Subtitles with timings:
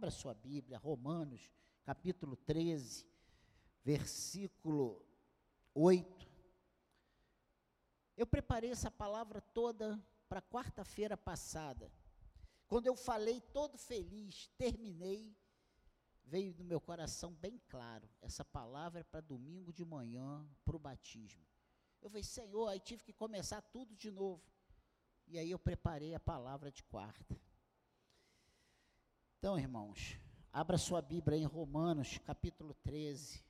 [0.00, 1.52] Abra sua Bíblia, Romanos,
[1.84, 3.06] capítulo 13,
[3.84, 5.04] versículo
[5.74, 6.26] 8.
[8.16, 11.92] Eu preparei essa palavra toda para quarta-feira passada.
[12.66, 15.36] Quando eu falei todo feliz, terminei,
[16.24, 20.78] veio no meu coração bem claro: essa palavra é para domingo de manhã, para o
[20.78, 21.46] batismo.
[22.00, 24.42] Eu falei, Senhor, aí tive que começar tudo de novo.
[25.26, 27.38] E aí eu preparei a palavra de quarta.
[29.40, 30.18] Então, irmãos,
[30.52, 33.42] abra sua Bíblia em Romanos, capítulo 13,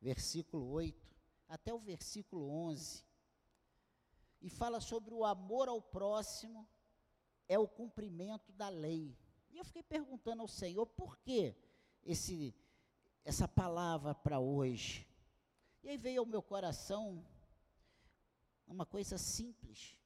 [0.00, 0.96] versículo 8,
[1.48, 3.04] até o versículo 11.
[4.40, 6.64] E fala sobre o amor ao próximo
[7.48, 9.18] é o cumprimento da lei.
[9.50, 11.56] E eu fiquei perguntando ao Senhor por que
[12.04, 12.54] esse,
[13.24, 15.08] essa palavra para hoje.
[15.82, 17.26] E aí veio ao meu coração
[18.64, 19.98] uma coisa simples.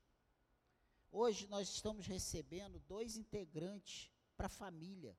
[1.13, 5.17] Hoje nós estamos recebendo dois integrantes para a família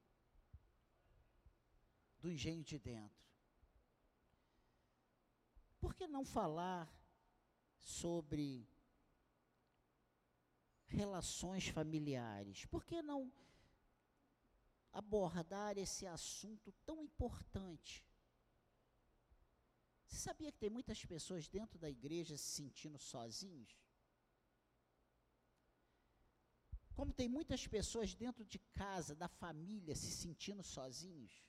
[2.19, 3.23] do engenho de dentro.
[5.79, 6.91] Por que não falar
[7.77, 8.67] sobre
[10.87, 12.65] relações familiares?
[12.65, 13.31] Por que não
[14.91, 18.03] abordar esse assunto tão importante?
[20.07, 23.84] Você sabia que tem muitas pessoas dentro da igreja se sentindo sozinhos?
[26.95, 31.43] Como tem muitas pessoas dentro de casa, da família, se sentindo sozinhos?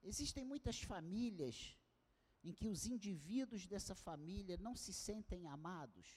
[0.00, 1.76] Existem muitas famílias
[2.44, 6.16] em que os indivíduos dessa família não se sentem amados.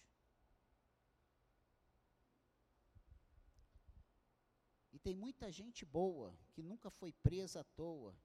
[4.93, 8.15] E tem muita gente boa, que nunca foi presa à toa,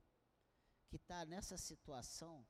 [0.91, 2.47] que está nessa situação.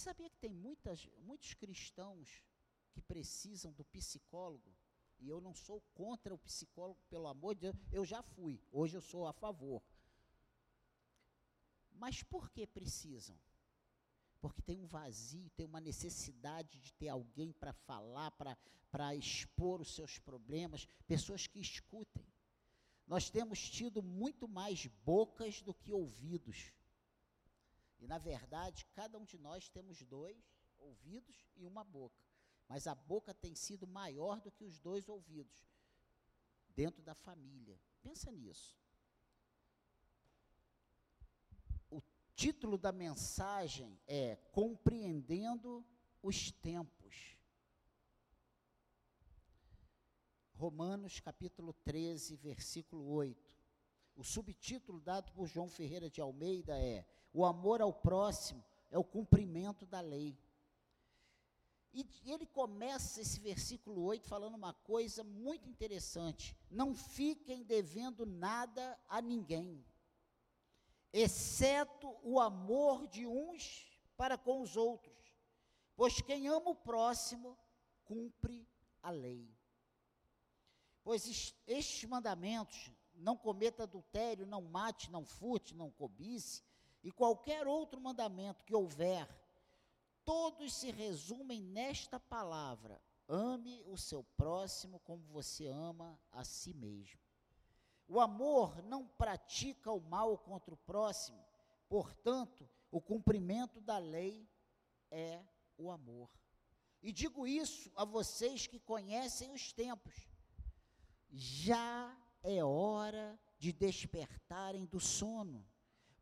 [0.00, 2.42] Sabia que tem muitas, muitos cristãos
[2.90, 4.74] que precisam do psicólogo?
[5.18, 8.96] E eu não sou contra o psicólogo, pelo amor de Deus, eu já fui, hoje
[8.96, 9.82] eu sou a favor.
[11.92, 13.38] Mas por que precisam?
[14.40, 19.94] Porque tem um vazio, tem uma necessidade de ter alguém para falar, para expor os
[19.94, 22.26] seus problemas, pessoas que escutem.
[23.06, 26.72] Nós temos tido muito mais bocas do que ouvidos.
[28.00, 30.36] E, na verdade, cada um de nós temos dois
[30.78, 32.30] ouvidos e uma boca
[32.70, 35.60] mas a boca tem sido maior do que os dois ouvidos
[36.68, 37.76] dentro da família.
[38.00, 38.78] Pensa nisso.
[41.90, 42.00] O
[42.36, 45.84] título da mensagem é Compreendendo
[46.22, 47.36] os Tempos.
[50.54, 53.52] Romanos capítulo 13, versículo 8.
[54.14, 59.04] O subtítulo dado por João Ferreira de Almeida é: O amor ao próximo é o
[59.04, 60.36] cumprimento da lei.
[61.92, 68.98] E ele começa esse versículo 8 falando uma coisa muito interessante: não fiquem devendo nada
[69.08, 69.84] a ninguém,
[71.12, 75.18] exceto o amor de uns para com os outros,
[75.96, 77.58] pois quem ama o próximo
[78.04, 78.68] cumpre
[79.02, 79.48] a lei.
[81.02, 86.62] Pois estes mandamentos, não cometa adultério, não mate, não furte, não cobice,
[87.02, 89.28] e qualquer outro mandamento que houver,
[90.24, 97.20] todos se resumem nesta palavra: ame o seu próximo como você ama a si mesmo.
[98.06, 101.42] O amor não pratica o mal contra o próximo,
[101.88, 104.48] portanto, o cumprimento da lei
[105.10, 105.42] é
[105.78, 106.28] o amor.
[107.02, 110.28] E digo isso a vocês que conhecem os tempos.
[111.30, 115.64] Já é hora de despertarem do sono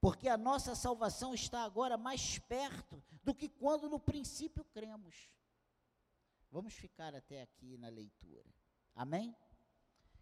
[0.01, 5.29] porque a nossa salvação está agora mais perto do que quando no princípio cremos.
[6.51, 8.49] Vamos ficar até aqui na leitura.
[8.95, 9.37] Amém?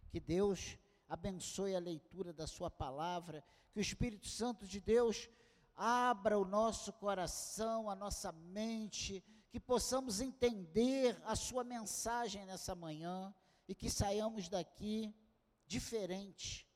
[0.08, 0.78] Que Deus
[1.08, 5.28] abençoe a leitura da Sua palavra, que o Espírito Santo de Deus
[5.76, 13.32] abra o nosso coração, a nossa mente, que possamos entender a Sua mensagem nessa manhã
[13.68, 15.14] e que saiamos daqui
[15.66, 16.66] diferentes,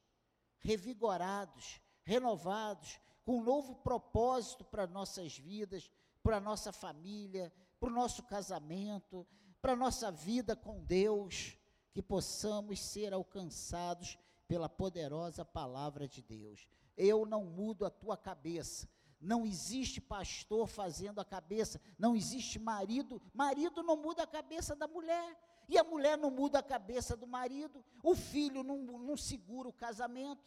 [0.58, 1.80] revigorados
[2.10, 5.88] renovados, com um novo propósito para nossas vidas,
[6.24, 9.24] para nossa família, para o nosso casamento,
[9.62, 11.56] para a nossa vida com Deus,
[11.92, 14.18] que possamos ser alcançados
[14.48, 16.66] pela poderosa palavra de Deus.
[16.96, 18.88] Eu não mudo a tua cabeça.
[19.20, 24.88] Não existe pastor fazendo a cabeça, não existe marido, marido não muda a cabeça da
[24.88, 29.68] mulher, e a mulher não muda a cabeça do marido, o filho não, não segura
[29.68, 30.42] o casamento.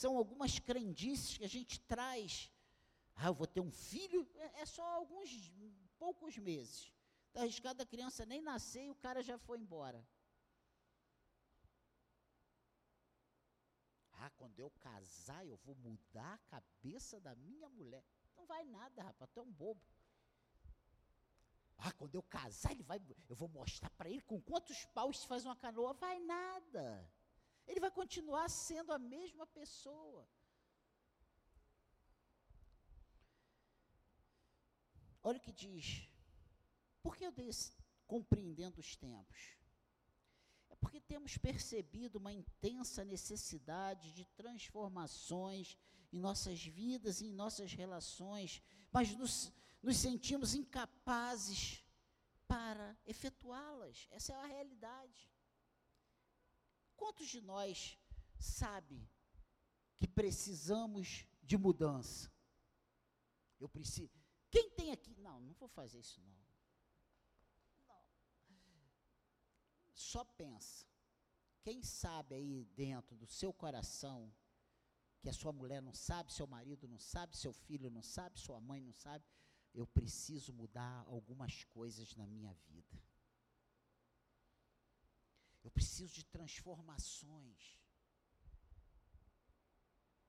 [0.00, 2.52] São algumas crendices que a gente traz.
[3.14, 5.30] Ah, eu vou ter um filho, é, é só alguns
[5.98, 6.92] poucos meses.
[7.28, 10.06] Está arriscado a criança nem nascer e o cara já foi embora.
[14.12, 18.04] Ah, quando eu casar, eu vou mudar a cabeça da minha mulher.
[18.36, 19.80] Não vai nada, rapaz, tu é um bobo.
[21.78, 23.00] Ah, quando eu casar, ele vai,
[23.30, 25.94] eu vou mostrar para ele com quantos paus se faz uma canoa.
[25.94, 27.10] Vai nada.
[27.66, 30.26] Ele vai continuar sendo a mesma pessoa.
[35.22, 36.08] Olha o que diz.
[37.02, 37.72] Por que eu dei esse,
[38.06, 39.56] compreendendo os tempos?
[40.68, 45.76] É porque temos percebido uma intensa necessidade de transformações
[46.12, 48.62] em nossas vidas e em nossas relações,
[48.92, 49.52] mas nos,
[49.82, 51.84] nos sentimos incapazes
[52.46, 54.06] para efetuá-las.
[54.12, 55.28] Essa é a realidade.
[57.06, 57.96] Quantos de nós
[58.36, 59.08] sabe
[59.94, 62.32] que precisamos de mudança?
[63.60, 64.10] Eu preciso.
[64.50, 65.14] Quem tem aqui?
[65.14, 66.36] Não, não vou fazer isso não.
[68.48, 68.90] não.
[69.94, 70.84] Só pensa.
[71.62, 74.34] Quem sabe aí dentro do seu coração
[75.20, 78.60] que a sua mulher não sabe, seu marido não sabe, seu filho não sabe, sua
[78.60, 79.24] mãe não sabe,
[79.72, 83.05] eu preciso mudar algumas coisas na minha vida.
[85.66, 87.62] Eu preciso de transformações.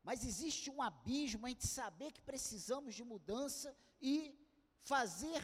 [0.07, 3.69] Mas existe um abismo entre saber que precisamos de mudança
[4.01, 4.15] e
[4.81, 5.41] fazer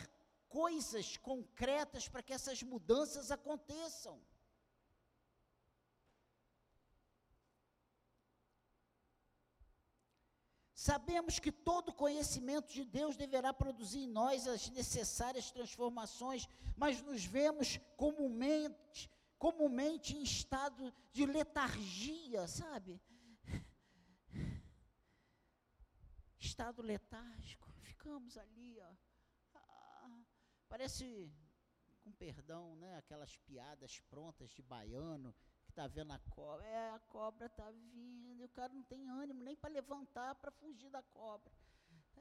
[0.49, 4.19] coisas concretas para que essas mudanças aconteçam.
[10.73, 17.23] Sabemos que todo conhecimento de Deus deverá produzir em nós as necessárias transformações, mas nos
[17.23, 19.09] vemos comumente,
[19.43, 23.01] comumente em estado de letargia, sabe?
[26.39, 27.69] Estado letárgico.
[27.81, 28.95] Ficamos ali, ó.
[29.55, 30.23] Ah,
[30.69, 31.29] parece,
[32.05, 35.35] com perdão, né, aquelas piadas prontas de baiano
[35.67, 36.65] está vendo a cobra.
[36.65, 40.51] É, a cobra está vindo, e o cara não tem ânimo nem para levantar para
[40.51, 41.51] fugir da cobra.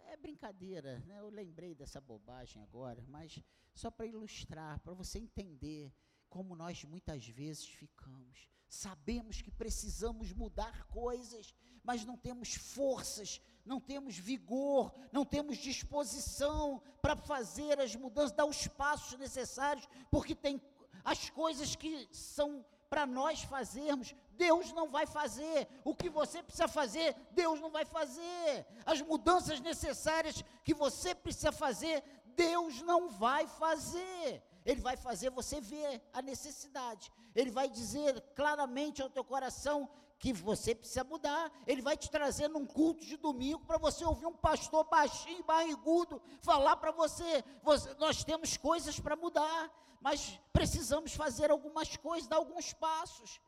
[0.06, 1.20] É brincadeira, né?
[1.20, 3.40] Eu lembrei dessa bobagem agora, mas
[3.72, 5.94] só para ilustrar, para você entender
[6.32, 8.48] como nós muitas vezes ficamos.
[8.66, 16.82] Sabemos que precisamos mudar coisas, mas não temos forças, não temos vigor, não temos disposição
[17.02, 20.58] para fazer as mudanças, dar os passos necessários, porque tem
[21.04, 25.68] as coisas que são para nós fazermos, Deus não vai fazer.
[25.84, 28.66] O que você precisa fazer, Deus não vai fazer.
[28.86, 32.02] As mudanças necessárias que você precisa fazer,
[32.34, 34.42] Deus não vai fazer.
[34.64, 37.10] Ele vai fazer você ver a necessidade.
[37.34, 39.88] Ele vai dizer claramente ao teu coração
[40.18, 41.50] que você precisa mudar.
[41.66, 46.22] Ele vai te trazer num culto de domingo para você ouvir um pastor baixinho, barrigudo,
[46.40, 49.70] falar para você, você: nós temos coisas para mudar
[50.02, 53.40] mas precisamos fazer algumas coisas, dar alguns passos.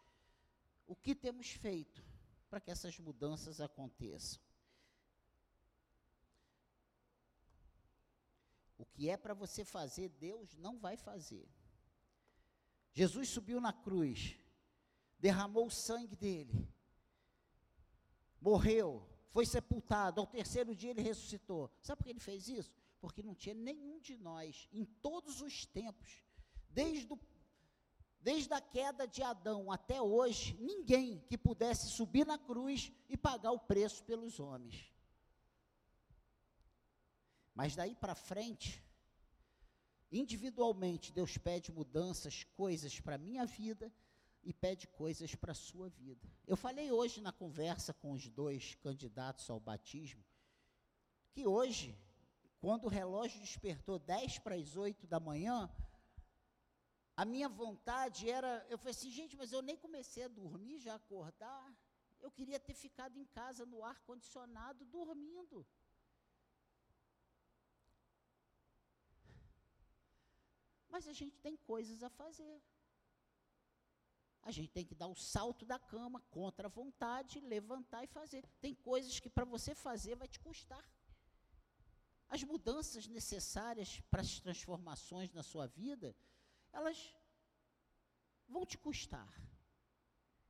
[0.86, 2.00] O que temos feito
[2.48, 4.40] para que essas mudanças aconteçam?
[8.78, 11.46] O que é para você fazer, Deus não vai fazer.
[12.92, 14.38] Jesus subiu na cruz,
[15.18, 16.68] derramou o sangue dele,
[18.40, 21.68] morreu, foi sepultado, ao terceiro dia ele ressuscitou.
[21.82, 22.72] Sabe por que ele fez isso?
[23.00, 26.22] Porque não tinha nenhum de nós, em todos os tempos,
[26.70, 27.18] desde, o,
[28.20, 33.50] desde a queda de Adão até hoje, ninguém que pudesse subir na cruz e pagar
[33.50, 34.93] o preço pelos homens.
[37.54, 38.84] Mas daí para frente,
[40.10, 43.92] individualmente, Deus pede mudanças, coisas para a minha vida
[44.42, 46.28] e pede coisas para a sua vida.
[46.46, 50.24] Eu falei hoje na conversa com os dois candidatos ao batismo,
[51.32, 51.96] que hoje,
[52.60, 55.70] quando o relógio despertou 10 para as 8 da manhã,
[57.16, 60.96] a minha vontade era, eu falei assim, gente, mas eu nem comecei a dormir, já
[60.96, 61.72] acordar.
[62.20, 65.64] Eu queria ter ficado em casa no ar condicionado, dormindo.
[70.94, 72.56] Mas a gente tem coisas a fazer.
[74.48, 78.42] A gente tem que dar o salto da cama contra a vontade, levantar e fazer.
[78.64, 80.84] Tem coisas que para você fazer vai te custar.
[82.28, 86.14] As mudanças necessárias para as transformações na sua vida
[86.72, 86.98] elas
[88.54, 89.32] vão te custar.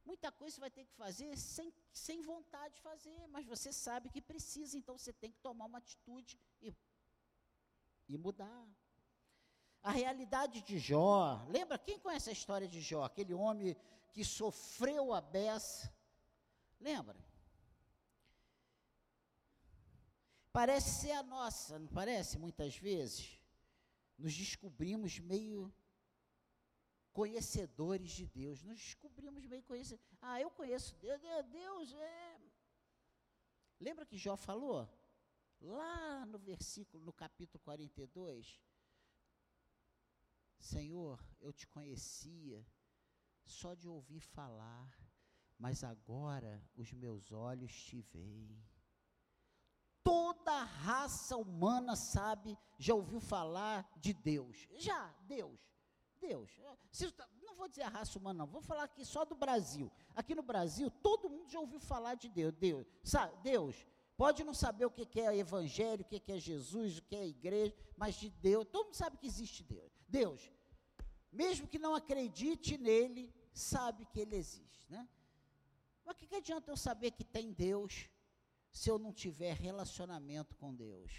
[0.04, 4.10] Muita coisa você vai ter que fazer sem, sem vontade de fazer, mas você sabe
[4.10, 6.74] que precisa, então você tem que tomar uma atitude e,
[8.10, 8.62] e mudar.
[9.84, 11.78] A realidade de Jó, lembra?
[11.78, 13.04] Quem conhece a história de Jó?
[13.04, 13.76] Aquele homem
[14.12, 15.92] que sofreu a beça.
[16.80, 17.16] Lembra?
[20.54, 22.38] parece ser a nossa, não parece?
[22.38, 23.40] Muitas vezes
[24.16, 25.74] nos descobrimos meio
[27.12, 30.06] conhecedores de Deus, nos descobrimos meio conhecedores.
[30.22, 32.40] Ah, eu conheço Deus, Deus é.
[33.80, 34.88] Lembra que Jó falou?
[35.60, 38.60] Lá no versículo, no capítulo 42,
[40.64, 42.66] Senhor, eu te conhecia
[43.44, 44.98] só de ouvir falar,
[45.58, 48.58] mas agora os meus olhos te veem.
[50.02, 54.66] Toda a raça humana sabe, já ouviu falar de Deus.
[54.76, 55.60] Já, Deus.
[56.18, 56.50] Deus.
[56.90, 58.46] Se, não vou dizer a raça humana, não.
[58.46, 59.92] Vou falar aqui só do Brasil.
[60.14, 62.54] Aqui no Brasil, todo mundo já ouviu falar de Deus.
[62.54, 63.86] Deus, sabe, Deus.
[64.16, 67.74] Pode não saber o que é evangelho, o que é Jesus, o que é igreja,
[67.98, 69.92] mas de Deus, todo mundo sabe que existe Deus.
[70.18, 70.40] Deus,
[71.32, 75.08] mesmo que não acredite nele, sabe que ele existe, né?
[76.04, 78.08] Mas o que, que adianta eu saber que tem Deus
[78.70, 81.10] se eu não tiver relacionamento com Deus?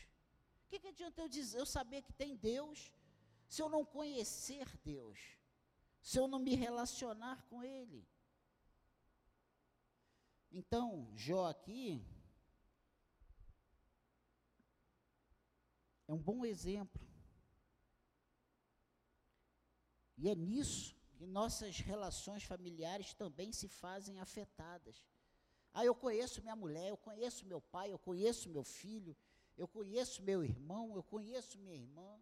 [0.63, 2.93] O que, que adianta eu, dizer, eu saber que tem Deus
[3.47, 5.19] se eu não conhecer Deus?
[6.01, 8.07] Se eu não me relacionar com Ele?
[10.51, 12.01] Então, Jó aqui
[16.07, 17.14] é um bom exemplo.
[20.17, 25.03] E é nisso que nossas relações familiares também se fazem afetadas.
[25.73, 29.15] Ah, eu conheço minha mulher, eu conheço meu pai, eu conheço meu filho,
[29.57, 32.21] eu conheço meu irmão, eu conheço minha irmã.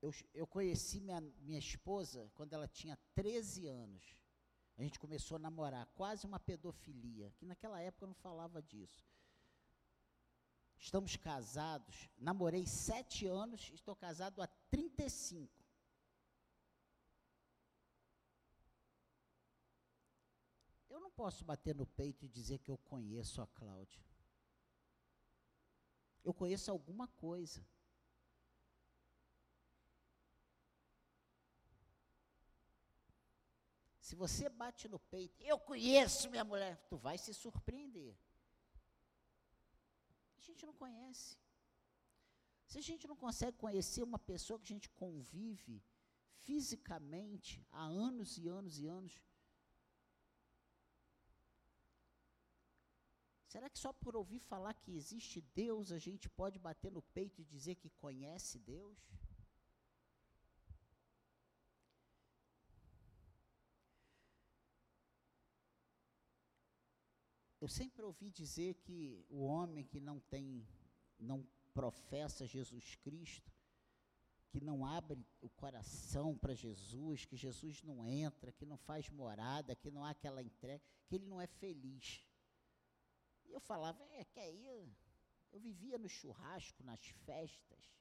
[0.00, 4.04] Eu, eu conheci minha, minha esposa quando ela tinha 13 anos.
[4.78, 9.09] A gente começou a namorar, quase uma pedofilia, que naquela época não falava disso.
[10.80, 15.52] Estamos casados, namorei sete anos, estou casado há 35.
[20.88, 24.02] Eu não posso bater no peito e dizer que eu conheço a Cláudia.
[26.24, 27.62] Eu conheço alguma coisa.
[34.00, 38.16] Se você bate no peito, eu conheço minha mulher, tu vai se surpreender
[40.40, 41.36] a gente não conhece.
[42.66, 45.82] Se a gente não consegue conhecer uma pessoa que a gente convive
[46.46, 49.20] fisicamente há anos e anos e anos,
[53.48, 57.40] será que só por ouvir falar que existe Deus a gente pode bater no peito
[57.40, 58.98] e dizer que conhece Deus?
[67.60, 70.66] Eu sempre ouvi dizer que o homem que não tem,
[71.18, 73.52] não professa Jesus Cristo,
[74.50, 79.76] que não abre o coração para Jesus, que Jesus não entra, que não faz morada,
[79.76, 82.26] que não há aquela entrega, que ele não é feliz.
[83.44, 84.90] E eu falava, é, que aí eu,
[85.52, 87.92] eu vivia no churrasco, nas festas.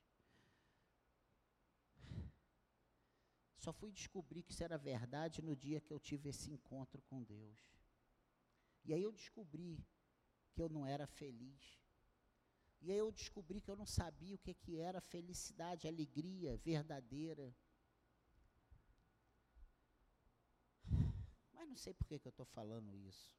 [3.58, 7.22] Só fui descobrir que isso era verdade no dia que eu tive esse encontro com
[7.22, 7.60] Deus.
[8.90, 9.86] E aí eu descobri
[10.52, 11.80] que eu não era feliz.
[12.82, 17.56] E aí eu descobri que eu não sabia o que, que era felicidade, alegria verdadeira.
[21.54, 23.32] Mas não sei por que, que eu estou falando isso.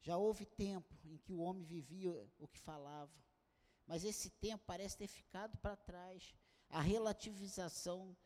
[0.00, 3.12] Já houve tempo em que o homem vivia o que falava,
[3.86, 6.34] mas esse tempo parece ter ficado para trás.
[6.70, 8.16] A relativização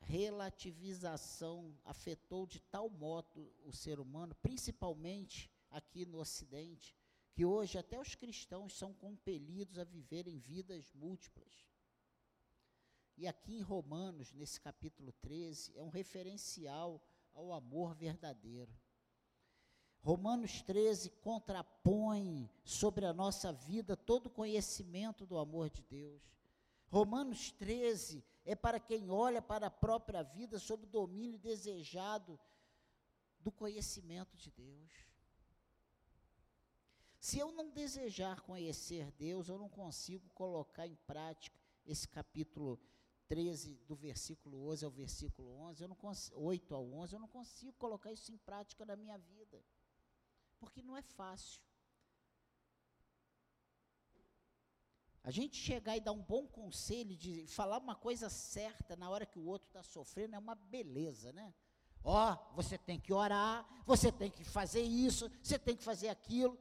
[0.00, 6.96] relativização afetou de tal modo o ser humano, principalmente aqui no Ocidente,
[7.32, 11.68] que hoje até os cristãos são compelidos a viverem vidas múltiplas.
[13.16, 17.02] E aqui em Romanos, nesse capítulo 13, é um referencial
[17.34, 18.72] ao amor verdadeiro.
[20.00, 26.22] Romanos 13 contrapõe sobre a nossa vida todo o conhecimento do amor de Deus.
[26.86, 32.40] Romanos 13 é para quem olha para a própria vida sob o domínio desejado
[33.38, 34.90] do conhecimento de Deus.
[37.20, 42.80] Se eu não desejar conhecer Deus, eu não consigo colocar em prática esse capítulo
[43.26, 45.98] 13, do versículo 11 ao versículo 11, eu não
[46.32, 49.62] 8 ao 11, eu não consigo colocar isso em prática na minha vida.
[50.58, 51.60] Porque não é fácil.
[55.28, 59.26] A gente chegar e dar um bom conselho, de falar uma coisa certa na hora
[59.26, 61.52] que o outro está sofrendo, é uma beleza, né?
[62.02, 66.08] Ó, oh, você tem que orar, você tem que fazer isso, você tem que fazer
[66.08, 66.58] aquilo.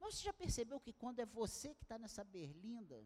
[0.00, 3.00] Mas você já percebeu que quando é você que está nessa berlinda,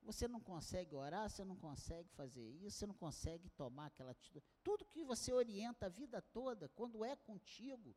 [0.00, 4.44] você não consegue orar, você não consegue fazer isso, você não consegue tomar aquela atitude.
[4.62, 7.96] Tudo que você orienta a vida toda, quando é contigo.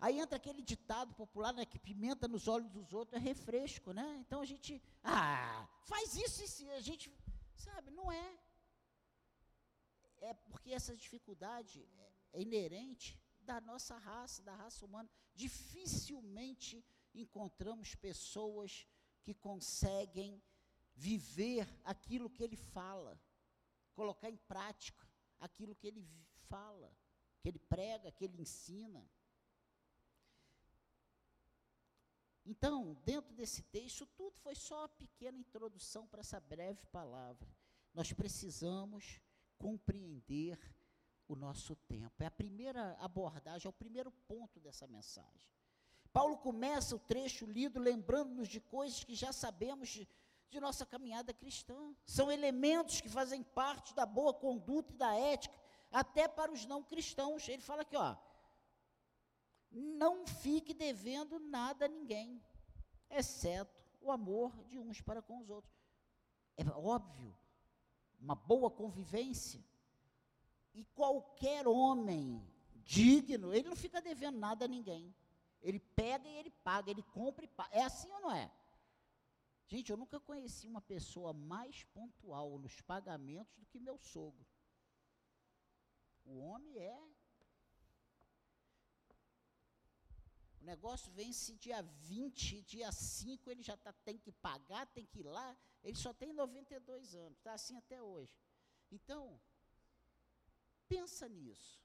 [0.00, 4.16] Aí entra aquele ditado popular, né, que pimenta nos olhos dos outros é refresco, né?
[4.20, 7.12] Então a gente, ah, faz isso e se a gente,
[7.54, 8.38] sabe, não é.
[10.22, 15.08] É porque essa dificuldade é, é inerente da nossa raça, da raça humana.
[15.34, 18.86] Dificilmente encontramos pessoas
[19.22, 20.42] que conseguem
[20.94, 23.20] viver aquilo que ele fala,
[23.94, 25.06] colocar em prática
[25.38, 26.06] aquilo que ele
[26.48, 26.90] fala,
[27.40, 29.06] que ele prega, que ele ensina.
[32.50, 37.48] Então, dentro desse texto, tudo foi só uma pequena introdução para essa breve palavra.
[37.94, 39.20] Nós precisamos
[39.56, 40.58] compreender
[41.28, 42.20] o nosso tempo.
[42.20, 45.40] É a primeira abordagem, é o primeiro ponto dessa mensagem.
[46.12, 50.08] Paulo começa o trecho lido lembrando-nos de coisas que já sabemos de,
[50.50, 51.94] de nossa caminhada cristã.
[52.04, 55.56] São elementos que fazem parte da boa conduta e da ética,
[55.92, 57.48] até para os não cristãos.
[57.48, 58.16] Ele fala aqui, ó,
[59.70, 62.42] não fique devendo nada a ninguém,
[63.08, 65.74] exceto o amor de uns para com os outros.
[66.56, 67.36] É óbvio,
[68.18, 69.64] uma boa convivência.
[70.72, 72.46] E qualquer homem
[72.84, 75.14] digno, ele não fica devendo nada a ninguém.
[75.62, 77.74] Ele pega e ele paga, ele compra e paga.
[77.74, 78.50] É assim ou não é?
[79.66, 84.44] Gente, eu nunca conheci uma pessoa mais pontual nos pagamentos do que meu sogro.
[86.24, 87.00] O homem é.
[90.60, 95.20] O negócio vence dia 20, dia 5, ele já tá, tem que pagar, tem que
[95.20, 95.56] ir lá.
[95.82, 98.38] Ele só tem 92 anos, está assim até hoje.
[98.90, 99.40] Então,
[100.86, 101.80] pensa nisso.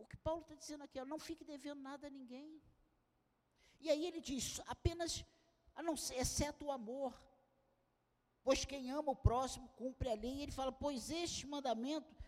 [0.00, 2.60] o que Paulo está dizendo aqui, ó, não fique devendo nada a ninguém.
[3.78, 5.24] E aí ele diz, apenas,
[5.74, 7.12] a não ser, exceto o amor.
[8.42, 10.36] Pois quem ama o próximo cumpre a lei.
[10.36, 12.19] E ele fala, pois este mandamento,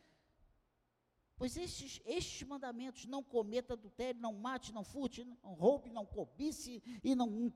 [1.43, 6.81] pois estes, estes mandamentos, não cometa adultério, não mate, não furte, não roube, não cobice,
[7.03, 7.51] e não, não,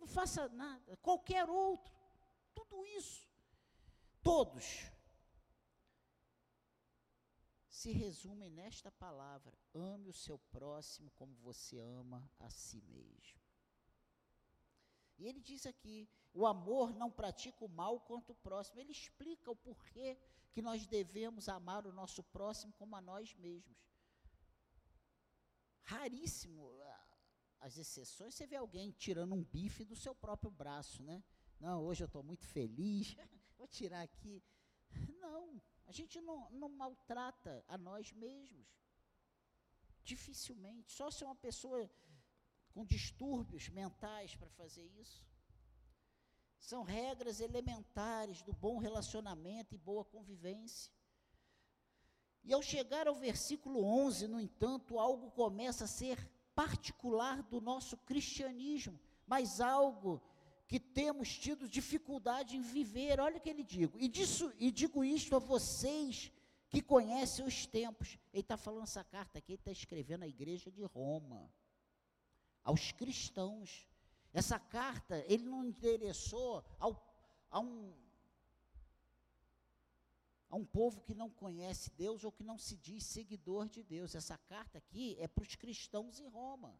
[0.00, 1.94] não faça nada, qualquer outro.
[2.52, 3.30] Tudo isso.
[4.24, 4.90] Todos
[7.68, 13.40] se resumem nesta palavra: ame o seu próximo como você ama a si mesmo.
[15.22, 18.80] E ele diz aqui: o amor não pratica o mal contra o próximo.
[18.80, 20.18] Ele explica o porquê
[20.52, 23.78] que nós devemos amar o nosso próximo como a nós mesmos.
[25.82, 26.68] Raríssimo
[27.60, 31.22] as exceções, você vê alguém tirando um bife do seu próprio braço, né?
[31.60, 33.14] Não, hoje eu estou muito feliz,
[33.56, 34.42] vou tirar aqui.
[35.20, 38.66] Não, a gente não, não maltrata a nós mesmos.
[40.02, 40.90] Dificilmente.
[40.90, 41.88] Só se uma pessoa
[42.72, 45.22] com distúrbios mentais para fazer isso.
[46.58, 50.92] São regras elementares do bom relacionamento e boa convivência.
[52.44, 57.96] E ao chegar ao versículo 11, no entanto, algo começa a ser particular do nosso
[57.98, 60.20] cristianismo, mas algo
[60.66, 63.20] que temos tido dificuldade em viver.
[63.20, 63.98] Olha o que ele digo.
[63.98, 66.32] E, disso, e digo isto a vocês
[66.68, 68.18] que conhecem os tempos.
[68.32, 71.52] Ele está falando essa carta aqui, ele está escrevendo à igreja de Roma,
[72.64, 73.88] aos cristãos.
[74.32, 76.90] Essa carta ele não endereçou ao,
[77.50, 77.94] a, um,
[80.48, 84.14] a um povo que não conhece Deus ou que não se diz seguidor de Deus.
[84.14, 86.78] Essa carta aqui é para os cristãos em Roma.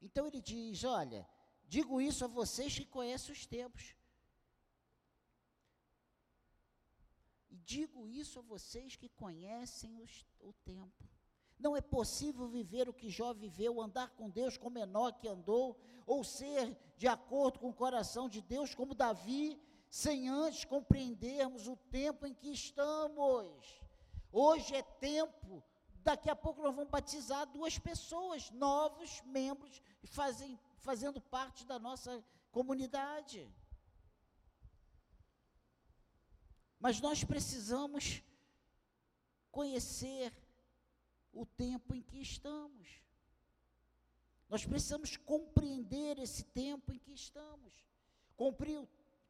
[0.00, 1.28] Então ele diz: olha,
[1.74, 3.94] Digo isso a vocês que conhecem os tempos.
[7.48, 11.08] E digo isso a vocês que conhecem os, o tempo.
[11.60, 16.24] Não é possível viver o que Jó viveu, andar com Deus como Enoque andou, ou
[16.24, 22.26] ser de acordo com o coração de Deus como Davi, sem antes compreendermos o tempo
[22.26, 23.78] em que estamos.
[24.32, 25.62] Hoje é tempo,
[26.02, 32.24] daqui a pouco nós vamos batizar duas pessoas, novos membros, fazem fazendo parte da nossa
[32.50, 33.46] comunidade.
[36.78, 38.22] Mas nós precisamos
[39.50, 40.32] conhecer
[41.32, 42.88] o tempo em que estamos.
[44.48, 47.72] Nós precisamos compreender esse tempo em que estamos.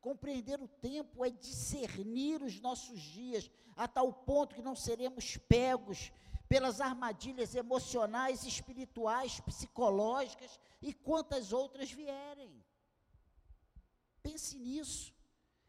[0.00, 6.10] Compreender o tempo é discernir os nossos dias a tal ponto que não seremos pegos
[6.48, 12.64] pelas armadilhas emocionais, espirituais, psicológicas e quantas outras vierem.
[14.22, 15.14] Pense nisso.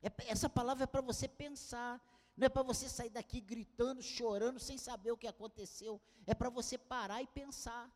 [0.02, 2.02] É, essa palavra é para você pensar.
[2.36, 6.02] Não é para você sair daqui gritando, chorando, sem saber o que aconteceu.
[6.26, 7.92] É para você parar e pensar.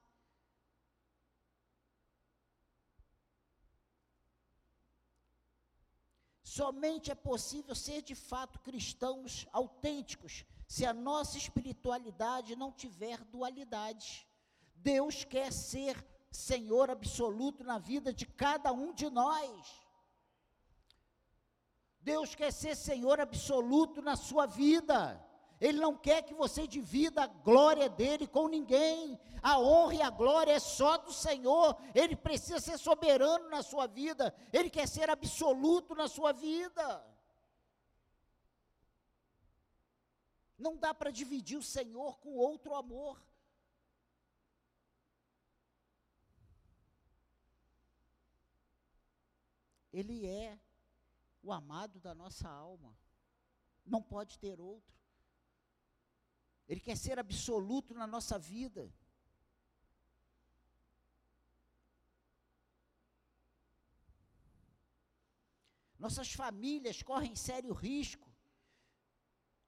[6.44, 14.26] Somente é possível ser de fato cristãos autênticos se a nossa espiritualidade não tiver dualidade.
[14.76, 15.96] Deus quer ser
[16.32, 19.85] Senhor absoluto na vida de cada um de nós.
[22.06, 24.98] Deus quer ser Senhor absoluto na sua vida.
[25.60, 29.20] Ele não quer que você divida a glória dele com ninguém.
[29.42, 31.76] A honra e a glória é só do Senhor.
[31.96, 34.36] Ele precisa ser soberano na sua vida.
[34.54, 37.04] Ele quer ser absoluto na sua vida.
[40.58, 43.20] Não dá para dividir o Senhor com outro amor.
[49.92, 50.60] Ele é
[51.46, 52.98] o amado da nossa alma.
[53.86, 54.96] Não pode ter outro.
[56.68, 58.92] Ele quer ser absoluto na nossa vida.
[66.00, 68.28] Nossas famílias correm sério risco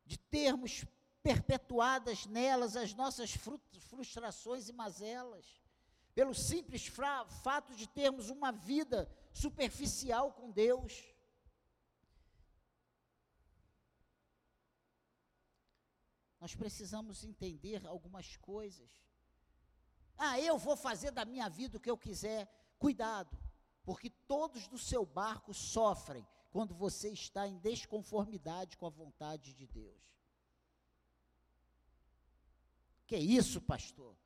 [0.03, 0.83] de termos
[1.21, 3.31] perpetuadas nelas as nossas
[3.89, 5.45] frustrações e mazelas,
[6.15, 11.16] pelo simples fato de termos uma vida superficial com Deus.
[16.47, 18.89] Nós precisamos entender algumas coisas.
[20.17, 22.47] Ah, eu vou fazer da minha vida o que eu quiser.
[22.79, 23.37] Cuidado,
[23.83, 29.67] porque todos do seu barco sofrem quando você está em desconformidade com a vontade de
[29.67, 30.01] Deus.
[33.05, 34.17] Que isso, pastor?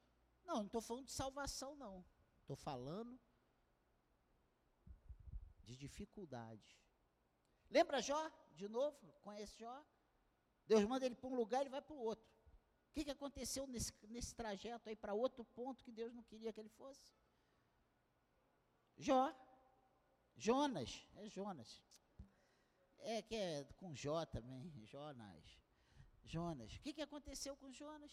[0.45, 2.05] Não, não estou falando de salvação, não.
[2.41, 3.19] Estou falando
[5.63, 6.79] de dificuldade.
[7.67, 9.11] Lembra Jó, de novo?
[9.23, 9.83] Conhece Jó?
[10.67, 12.25] Deus manda ele para um lugar, ele vai para o outro.
[12.89, 16.51] O que, que aconteceu nesse, nesse trajeto aí para outro ponto que Deus não queria
[16.51, 17.13] que ele fosse?
[18.97, 19.33] Jó.
[20.35, 21.07] Jonas.
[21.15, 21.81] É Jonas.
[22.99, 24.71] É que é com Jó também.
[24.85, 25.59] Jonas.
[26.25, 26.75] Jonas.
[26.75, 28.11] O que, que aconteceu com Jonas?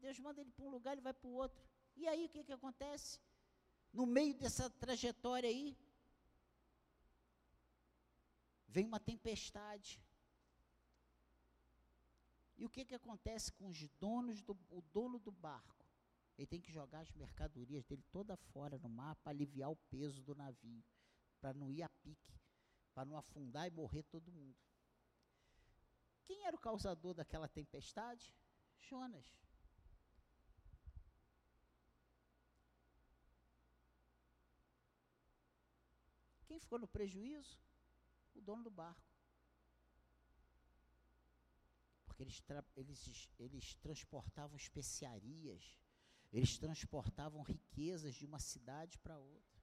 [0.00, 1.60] Deus manda ele para um lugar, ele vai para o outro.
[1.96, 3.20] E aí o que, que acontece?
[3.92, 5.76] No meio dessa trajetória aí,
[8.66, 10.00] vem uma tempestade.
[12.58, 15.86] E o que, que acontece com os donos do o dono do barco?
[16.36, 20.22] Ele tem que jogar as mercadorias dele toda fora no mar para aliviar o peso
[20.22, 20.84] do navio,
[21.40, 22.34] para não ir a pique,
[22.92, 24.56] para não afundar e morrer todo mundo.
[26.24, 28.34] Quem era o causador daquela tempestade?
[28.76, 29.26] Jonas.
[36.46, 37.58] Quem ficou no prejuízo?
[38.34, 39.07] O dono do barco.
[42.18, 42.42] Eles,
[42.76, 45.78] eles, eles transportavam especiarias,
[46.32, 49.58] eles transportavam riquezas de uma cidade para outra.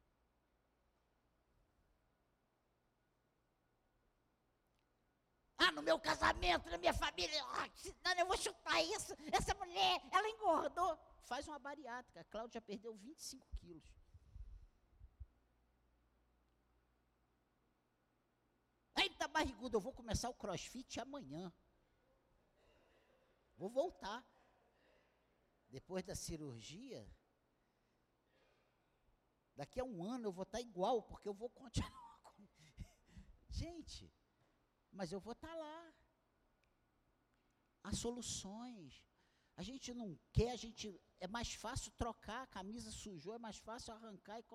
[5.58, 7.70] Ah, no meu casamento, na minha família, ah,
[8.04, 9.14] não, eu vou chutar isso.
[9.32, 10.98] Essa mulher, ela engordou.
[11.24, 12.22] Faz uma bariátrica.
[12.22, 13.90] A Cláudia perdeu 25 quilos.
[18.96, 21.54] Aí tá barrigudo, eu vou começar o crossfit amanhã.
[23.58, 24.26] Vou voltar.
[25.70, 27.02] Depois da cirurgia,
[29.56, 32.48] daqui a um ano eu vou estar igual, porque eu vou continuar com.
[33.50, 34.14] Gente,
[34.92, 35.94] mas eu vou estar lá.
[37.84, 39.04] Há soluções.
[39.58, 41.00] A gente não quer, a gente.
[41.20, 44.46] É mais fácil trocar, a camisa sujou, é mais fácil arrancar e.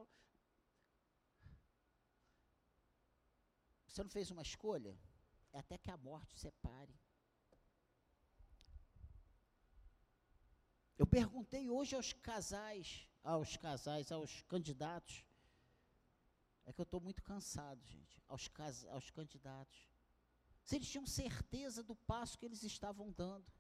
[3.87, 4.97] Você não fez uma escolha?
[5.53, 6.95] É até que a morte separe.
[11.01, 15.25] Eu perguntei hoje aos casais, aos casais, aos candidatos.
[16.67, 18.23] É que eu estou muito cansado, gente.
[18.29, 18.51] Aos,
[18.91, 19.89] aos candidatos.
[20.63, 23.51] Se eles tinham certeza do passo que eles estavam dando.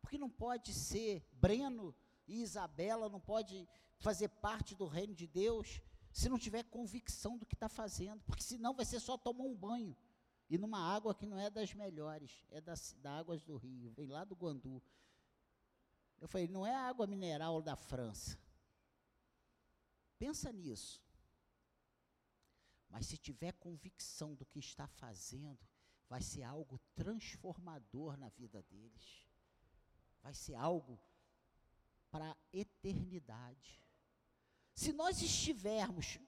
[0.00, 1.94] Porque não pode ser Breno
[2.26, 7.44] e Isabela, não pode fazer parte do reino de Deus se não tiver convicção do
[7.44, 8.22] que está fazendo.
[8.24, 9.94] Porque senão vai ser só tomar um banho.
[10.48, 14.06] E numa água que não é das melhores, é das, das águas do rio, vem
[14.06, 14.82] lá do Guandu.
[16.20, 18.38] Eu falei, não é água mineral da França.
[20.18, 21.02] Pensa nisso.
[22.88, 25.58] Mas se tiver convicção do que está fazendo,
[26.08, 29.26] vai ser algo transformador na vida deles.
[30.22, 30.98] Vai ser algo
[32.10, 33.82] para a eternidade.
[34.74, 36.18] Se nós estivermos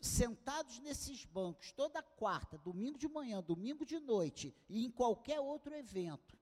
[0.00, 5.74] sentados nesses bancos toda quarta, domingo de manhã, domingo de noite e em qualquer outro
[5.74, 6.38] evento,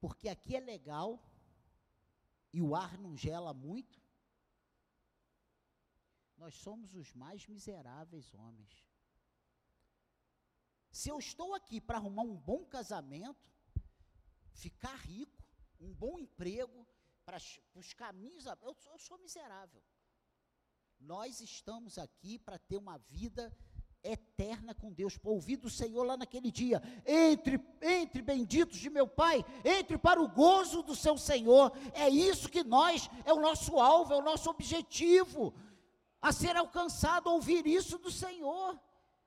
[0.00, 1.22] porque aqui é legal
[2.52, 4.00] e o ar não gela muito,
[6.36, 8.86] nós somos os mais miseráveis homens.
[10.90, 13.52] Se eu estou aqui para arrumar um bom casamento,
[14.52, 15.42] ficar rico,
[15.80, 16.86] um bom emprego,
[17.24, 17.38] para
[17.74, 19.82] os caminhos, eu, eu sou miserável.
[20.98, 23.54] Nós estamos aqui para ter uma vida
[24.02, 26.82] eterna com Deus, para ouvir do Senhor lá naquele dia.
[27.06, 31.72] Entre, entre benditos de meu Pai, entre para o gozo do seu Senhor.
[31.92, 35.54] É isso que nós, é o nosso alvo, é o nosso objetivo
[36.20, 38.78] a ser alcançado, ouvir isso do Senhor.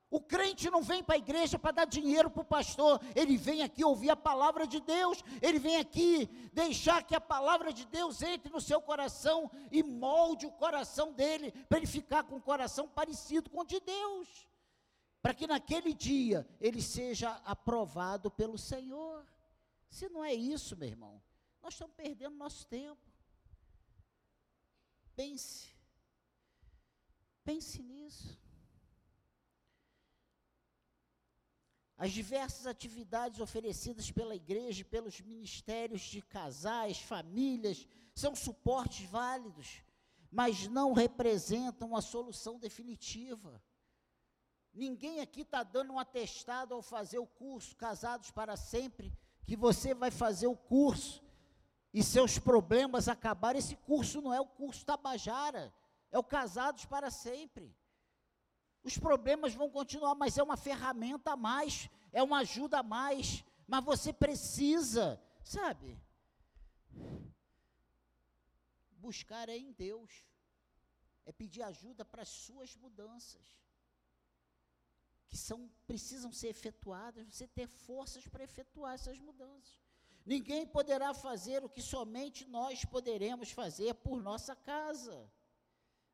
[0.10, 3.64] O crente não vem para a igreja para dar dinheiro para o pastor, ele vem
[3.64, 8.22] aqui ouvir a palavra de Deus, ele vem aqui deixar que a palavra de Deus
[8.22, 12.90] entre no seu coração e molde o coração dele, para ele ficar com o coração
[12.90, 14.28] parecido com o de Deus,
[15.22, 19.26] para que naquele dia ele seja aprovado pelo Senhor.
[19.90, 21.22] Se não é isso, meu irmão,
[21.62, 23.02] nós estamos perdendo nosso tempo.
[25.16, 25.76] Pense,
[27.44, 28.40] pense nisso.
[31.98, 39.84] As diversas atividades oferecidas pela igreja e pelos ministérios de casais, famílias, são suportes válidos,
[40.32, 43.62] mas não representam a solução definitiva.
[44.74, 49.14] Ninguém aqui está dando um atestado ao fazer o curso Casados para Sempre,
[49.46, 51.22] que você vai fazer o curso
[51.94, 53.60] e seus problemas acabarem.
[53.60, 55.74] Esse curso não é o curso Tabajara,
[56.10, 57.76] é o Casados para Sempre.
[58.84, 63.44] Os problemas vão continuar, mas é uma ferramenta a mais, é uma ajuda a mais.
[63.68, 66.00] Mas você precisa, sabe?
[68.92, 70.26] Buscar é em Deus,
[71.26, 73.61] é pedir ajuda para as suas mudanças,
[75.32, 79.80] que são precisam ser efetuadas, você ter forças para efetuar essas mudanças.
[80.26, 85.32] Ninguém poderá fazer o que somente nós poderemos fazer por nossa casa.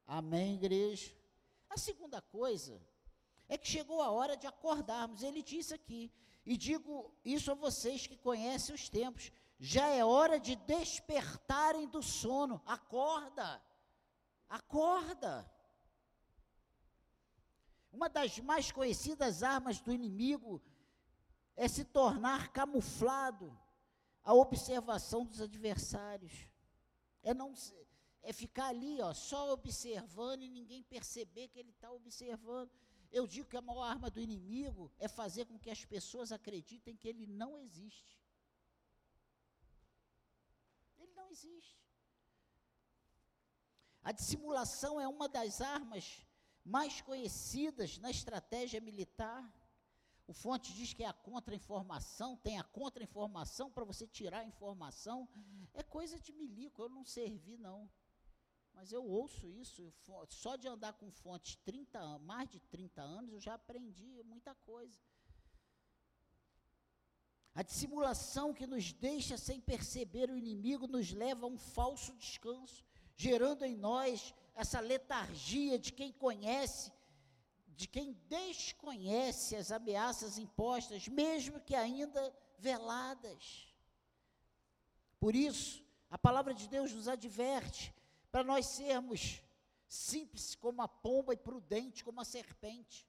[0.06, 1.12] Amém, igreja?
[1.68, 2.80] A segunda coisa
[3.50, 5.24] é que chegou a hora de acordarmos.
[5.24, 6.12] Ele disse aqui,
[6.46, 12.04] e digo isso a vocês que conhecem os tempos: já é hora de despertarem do
[12.04, 12.62] sono.
[12.68, 13.62] Acorda,
[14.48, 15.57] acorda.
[17.92, 20.62] Uma das mais conhecidas armas do inimigo
[21.56, 23.58] é se tornar camuflado
[24.24, 26.34] a observação dos adversários.
[27.24, 27.54] É não
[28.22, 32.70] é ficar ali, ó, só observando e ninguém perceber que ele está observando.
[33.10, 36.96] Eu digo que a maior arma do inimigo é fazer com que as pessoas acreditem
[36.96, 38.20] que ele não existe.
[41.00, 41.82] Ele não existe.
[44.04, 46.27] A dissimulação é uma das armas
[46.68, 49.42] mais conhecidas na estratégia militar.
[50.28, 55.28] O Fonte diz que é a contra-informação, tem a contra-informação para você tirar a informação.
[55.74, 57.90] É coisa de milico, eu não servi, não.
[58.74, 59.92] Mas eu ouço isso,
[60.30, 65.00] só de andar com fontes 30, mais de 30 anos, eu já aprendi muita coisa.
[67.56, 72.86] A dissimulação que nos deixa sem perceber o inimigo nos leva a um falso descanso,
[73.16, 76.92] gerando em nós essa letargia de quem conhece,
[77.68, 83.72] de quem desconhece as ameaças impostas, mesmo que ainda veladas.
[85.20, 87.94] Por isso, a palavra de Deus nos adverte
[88.32, 89.44] para nós sermos
[89.88, 93.08] simples como a pomba e prudente como a serpente.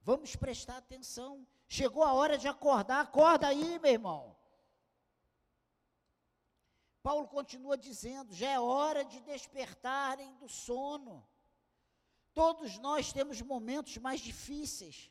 [0.00, 1.46] Vamos prestar atenção.
[1.68, 4.37] Chegou a hora de acordar, acorda aí, meu irmão.
[7.08, 11.26] Paulo continua dizendo: já é hora de despertarem do sono.
[12.34, 15.10] Todos nós temos momentos mais difíceis,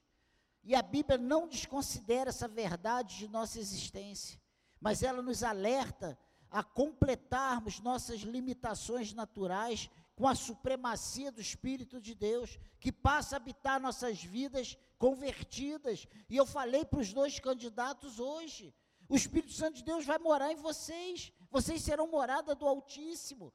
[0.63, 4.39] e a Bíblia não desconsidera essa verdade de nossa existência,
[4.79, 6.15] mas ela nos alerta
[6.51, 13.37] a completarmos nossas limitações naturais com a supremacia do Espírito de Deus, que passa a
[13.37, 16.07] habitar nossas vidas convertidas.
[16.29, 18.71] E eu falei para os dois candidatos hoje:
[19.09, 23.53] o Espírito Santo de Deus vai morar em vocês, vocês serão morada do Altíssimo.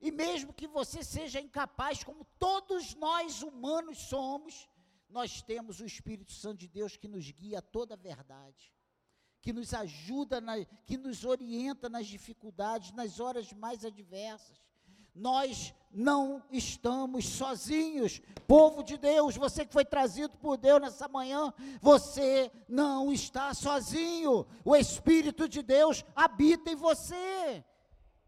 [0.00, 4.68] E mesmo que você seja incapaz, como todos nós humanos somos,
[5.08, 8.74] nós temos o Espírito Santo de Deus que nos guia a toda a verdade
[9.44, 14.63] que nos ajuda, na, que nos orienta nas dificuldades, nas horas mais adversas.
[15.14, 21.54] Nós não estamos sozinhos, povo de Deus, você que foi trazido por Deus nessa manhã,
[21.80, 24.44] você não está sozinho.
[24.64, 27.64] O Espírito de Deus habita em você.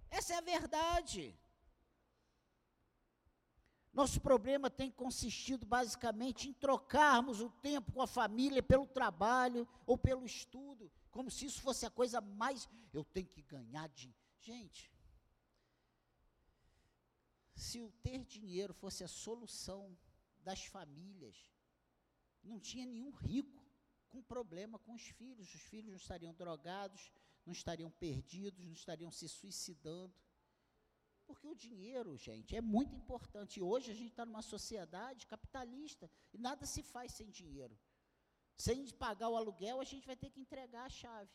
[0.08, 1.36] Essa é a verdade.
[3.92, 9.96] Nosso problema tem consistido basicamente em trocarmos o tempo com a família pelo trabalho ou
[9.96, 12.68] pelo estudo, como se isso fosse a coisa mais.
[12.92, 14.14] Eu tenho que ganhar de.
[14.38, 14.90] Gente,
[17.76, 19.94] se o ter dinheiro fosse a solução
[20.38, 21.36] das famílias,
[22.42, 23.62] não tinha nenhum rico
[24.08, 25.54] com problema com os filhos.
[25.54, 27.12] Os filhos não estariam drogados,
[27.44, 30.14] não estariam perdidos, não estariam se suicidando.
[31.26, 33.58] Porque o dinheiro, gente, é muito importante.
[33.58, 37.78] E hoje a gente está numa sociedade capitalista e nada se faz sem dinheiro.
[38.56, 41.30] Sem pagar o aluguel, a gente vai ter que entregar a chave.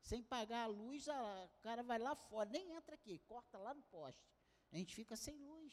[0.00, 3.82] Sem pagar a luz, o cara vai lá fora, nem entra aqui, corta lá no
[3.82, 4.37] poste.
[4.72, 5.72] A gente fica sem luz.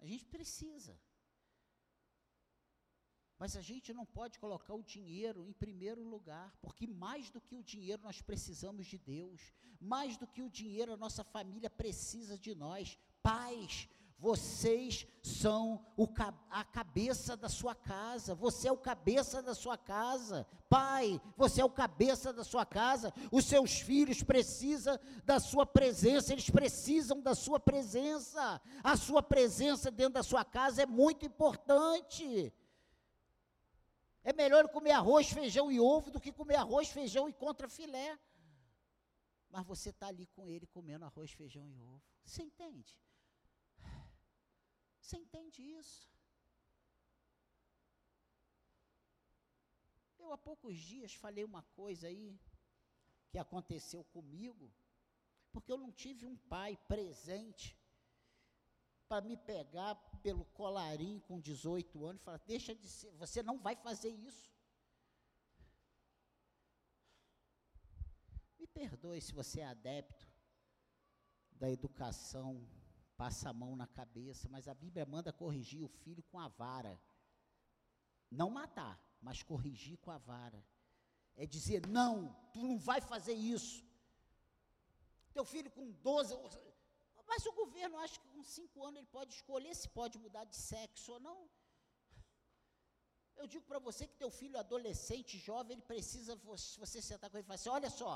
[0.00, 0.98] A gente precisa.
[3.38, 7.54] Mas a gente não pode colocar o dinheiro em primeiro lugar, porque mais do que
[7.54, 12.36] o dinheiro nós precisamos de Deus, mais do que o dinheiro a nossa família precisa
[12.36, 12.98] de nós.
[13.22, 16.08] Pais, vocês são o,
[16.50, 20.44] a cabeça da sua casa, você é o cabeça da sua casa.
[20.68, 23.14] Pai, você é o cabeça da sua casa.
[23.30, 28.60] Os seus filhos precisam da sua presença, eles precisam da sua presença.
[28.82, 32.52] A sua presença dentro da sua casa é muito importante.
[34.24, 38.18] É melhor comer arroz, feijão e ovo do que comer arroz, feijão e contra filé.
[39.48, 42.02] Mas você está ali com ele comendo arroz, feijão e ovo.
[42.24, 42.98] Você entende?
[45.08, 46.06] Você entende isso?
[50.18, 52.38] Eu há poucos dias falei uma coisa aí
[53.30, 54.70] que aconteceu comigo,
[55.50, 57.74] porque eu não tive um pai presente
[59.08, 63.58] para me pegar pelo colarinho com 18 anos e falar: deixa de ser, você não
[63.58, 64.52] vai fazer isso.
[68.58, 70.28] Me perdoe se você é adepto
[71.52, 72.68] da educação,
[73.22, 76.94] passa a mão na cabeça, mas a Bíblia manda corrigir o filho com a vara.
[78.30, 78.94] Não matar,
[79.26, 80.60] mas corrigir com a vara.
[81.36, 82.12] É dizer: não,
[82.52, 83.84] tu não vai fazer isso.
[85.36, 86.34] Teu filho com 12,
[87.30, 90.56] mas o governo acha que com cinco anos ele pode escolher se pode mudar de
[90.56, 91.38] sexo ou não.
[93.40, 97.36] Eu digo para você que teu filho adolescente, jovem, ele precisa, você, você sentar com
[97.36, 98.12] ele e falar assim, olha só,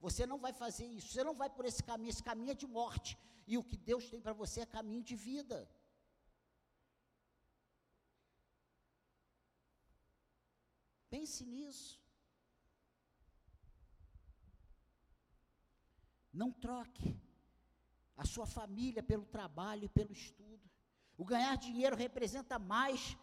[0.00, 2.66] você não vai fazer isso, você não vai por esse caminho, esse caminho é de
[2.66, 3.18] morte.
[3.46, 5.68] E o que Deus tem para você é caminho de vida.
[11.10, 12.02] Pense nisso.
[16.32, 17.16] Não troque
[18.16, 20.68] a sua família pelo trabalho e pelo estudo.
[21.16, 23.16] O ganhar dinheiro representa mais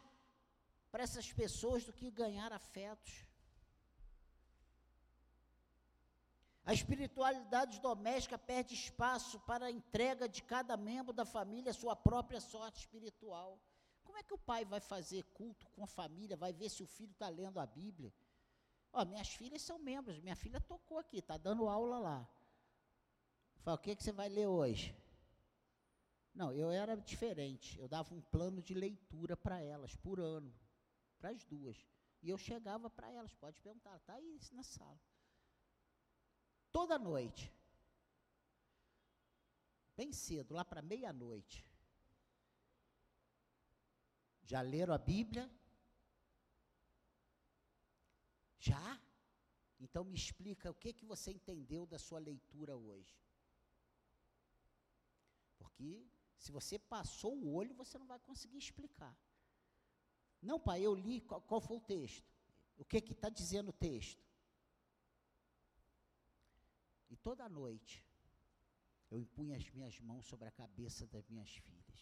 [0.92, 3.26] para essas pessoas do que ganhar afetos.
[6.64, 11.96] A espiritualidade doméstica perde espaço para a entrega de cada membro da família à sua
[11.96, 13.60] própria sorte espiritual.
[14.04, 16.88] Como é que o pai vai fazer culto com a família, vai ver se o
[16.88, 18.14] filho está lendo a Bíblia?
[18.94, 22.30] Ó, minhas filhas são membros, minha filha tocou aqui, está dando aula lá.
[23.62, 24.96] Fala, o que, que você vai ler hoje?
[26.34, 27.80] Não, eu era diferente.
[27.80, 30.54] Eu dava um plano de leitura para elas por ano,
[31.20, 31.78] para as duas.
[32.22, 35.00] E eu chegava para elas, pode perguntar, está aí na sala.
[36.72, 37.52] Toda noite,
[39.96, 41.66] bem cedo, lá para meia-noite.
[44.44, 45.50] Já leram a Bíblia?
[48.60, 49.02] Já?
[49.80, 53.16] Então me explica o que que você entendeu da sua leitura hoje.
[55.58, 56.06] Porque
[56.38, 59.16] se você passou o olho, você não vai conseguir explicar.
[60.42, 62.32] Não, pai, eu li, qual, qual foi o texto?
[62.78, 64.31] O que está dizendo o texto?
[67.12, 67.96] E toda noite,
[69.12, 72.02] eu impunha as minhas mãos sobre a cabeça das minhas filhas.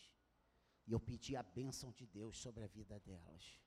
[0.88, 3.60] E eu pedi a bênção de Deus sobre a vida delas.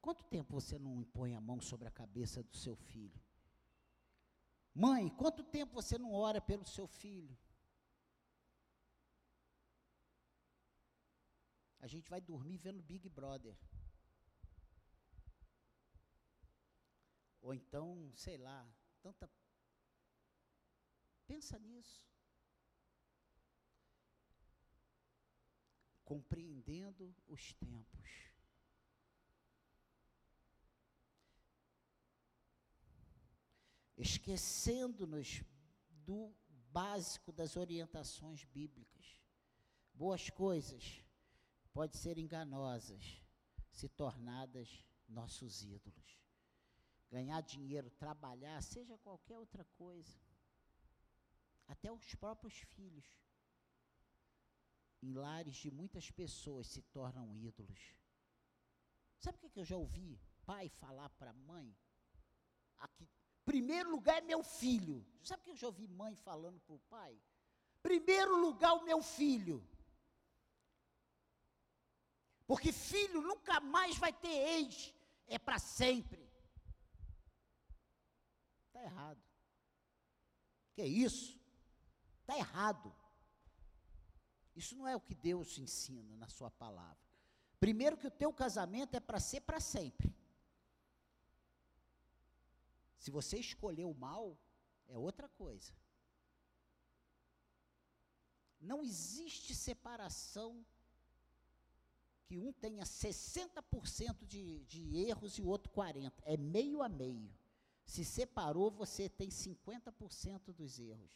[0.00, 3.20] Quanto tempo você não impõe a mão sobre a cabeça do seu filho?
[4.74, 7.36] Mãe, quanto tempo você não ora pelo seu filho?
[11.80, 13.56] a gente vai dormir vendo Big Brother.
[17.40, 18.68] Ou então, sei lá,
[19.02, 19.30] tanta.
[21.26, 22.04] Pensa nisso.
[26.04, 28.30] Compreendendo os tempos.
[33.96, 35.42] Esquecendo-nos
[35.90, 36.34] do
[36.72, 39.20] básico das orientações bíblicas.
[39.92, 41.04] Boas coisas
[41.72, 43.22] pode ser enganosas,
[43.70, 46.19] se tornadas nossos ídolos.
[47.10, 50.18] Ganhar dinheiro, trabalhar, seja qualquer outra coisa.
[51.66, 53.06] Até os próprios filhos.
[55.02, 57.94] em lares de muitas pessoas se tornam ídolos.
[59.18, 61.74] Sabe o que, que eu já ouvi pai falar para mãe?
[62.78, 63.08] Aqui,
[63.44, 65.06] primeiro lugar é meu filho.
[65.22, 67.18] Sabe o que eu já ouvi mãe falando para o pai?
[67.82, 69.66] Primeiro lugar, o meu filho.
[72.46, 74.94] Porque filho nunca mais vai ter ex,
[75.26, 76.29] é para sempre.
[78.80, 79.22] Está errado.
[80.74, 81.38] Que isso?
[82.22, 82.94] Está errado.
[84.56, 86.98] Isso não é o que Deus ensina na sua palavra.
[87.58, 90.14] Primeiro que o teu casamento é para ser para sempre.
[92.98, 94.38] Se você escolher o mal,
[94.88, 95.74] é outra coisa.
[98.60, 100.64] Não existe separação
[102.24, 106.12] que um tenha 60% de, de erros e o outro 40%.
[106.22, 107.39] É meio a meio.
[107.90, 111.12] Se separou, você tem 50% dos erros.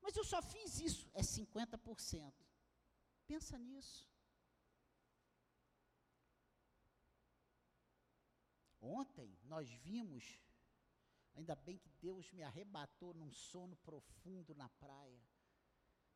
[0.00, 2.32] Mas eu só fiz isso, é 50%.
[3.26, 4.08] Pensa nisso.
[8.80, 10.38] Ontem nós vimos,
[11.34, 15.20] ainda bem que Deus me arrebatou num sono profundo na praia,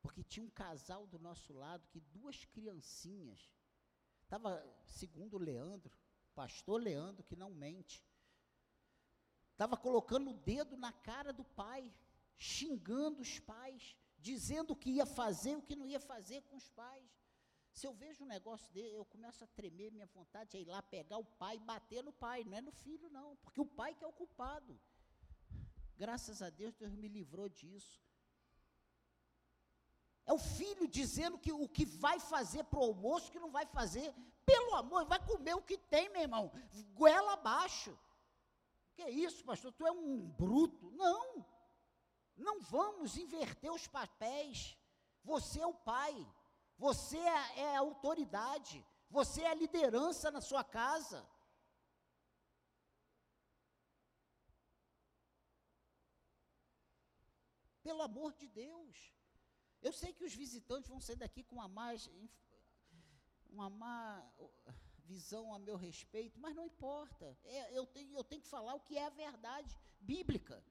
[0.01, 3.51] porque tinha um casal do nosso lado que duas criancinhas,
[4.23, 5.99] estava, segundo o Leandro,
[6.33, 8.08] pastor Leandro, que não mente,
[9.59, 11.93] estava colocando o dedo na cara do pai,
[12.37, 16.69] xingando os pais, dizendo o que ia fazer, o que não ia fazer com os
[16.69, 17.11] pais.
[17.73, 20.81] Se eu vejo um negócio dele, eu começo a tremer, minha vontade é ir lá
[20.81, 23.97] pegar o pai e bater no pai, não é no filho, não, porque o pai
[23.97, 24.81] que é o culpado.
[25.97, 28.01] Graças a Deus, Deus me livrou disso.
[30.25, 33.67] É o filho dizendo que o que vai fazer para o almoço, que não vai
[33.67, 34.15] fazer.
[34.47, 36.53] Pelo amor, vai comer o que tem, meu irmão.
[36.95, 37.99] Goela abaixo.
[38.99, 39.73] Que é isso, pastor?
[39.73, 40.91] Tu é um bruto.
[40.91, 41.47] Não.
[42.37, 44.77] Não vamos inverter os papéis.
[45.23, 46.15] Você é o pai.
[46.77, 48.85] Você é, é a autoridade.
[49.09, 51.25] Você é a liderança na sua casa.
[57.85, 59.15] Pelo amor de Deus.
[59.81, 62.11] Eu sei que os visitantes vão sair daqui com uma mais
[63.49, 64.29] uma má
[65.13, 67.27] visão a meu respeito, mas não importa.
[67.45, 70.63] É, eu, tenho, eu tenho que falar o que é a verdade bíblica.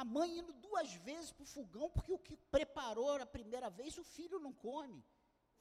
[0.00, 3.98] A mãe indo duas vezes para o fogão, porque o que preparou a primeira vez,
[3.98, 5.04] o filho não come.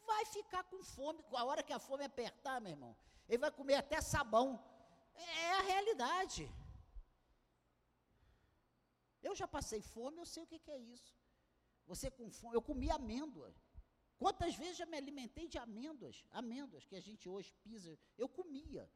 [0.10, 2.95] Vai ficar com fome, a hora que a fome apertar, meu irmão,
[3.28, 4.50] ele vai comer até sabão.
[5.14, 6.50] É a realidade.
[9.22, 11.15] Eu já passei fome, eu sei o que, que é isso.
[11.86, 13.53] Você com fome, eu comi amêndoa.
[14.17, 16.24] Quantas vezes já me alimentei de amêndoas?
[16.30, 18.89] Amêndoas que a gente hoje pisa, eu comia.